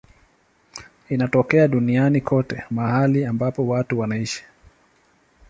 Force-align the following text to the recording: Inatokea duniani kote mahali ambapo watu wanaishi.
Inatokea 1.09 1.67
duniani 1.67 2.21
kote 2.21 2.63
mahali 2.69 3.25
ambapo 3.25 3.67
watu 3.67 3.99
wanaishi. 3.99 4.43